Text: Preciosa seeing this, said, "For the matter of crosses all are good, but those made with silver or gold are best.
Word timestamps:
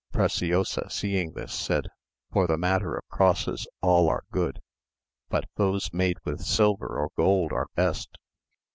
Preciosa 0.11 0.87
seeing 0.89 1.33
this, 1.33 1.53
said, 1.53 1.87
"For 2.31 2.47
the 2.47 2.57
matter 2.57 2.95
of 2.97 3.07
crosses 3.09 3.67
all 3.81 4.09
are 4.09 4.23
good, 4.31 4.59
but 5.29 5.45
those 5.57 5.93
made 5.93 6.17
with 6.25 6.41
silver 6.41 6.97
or 6.97 7.09
gold 7.15 7.53
are 7.53 7.67
best. 7.75 8.17